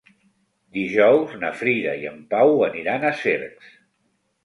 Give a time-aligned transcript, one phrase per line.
[0.77, 3.73] Dijous na Frida i en Pau aniran a Cercs.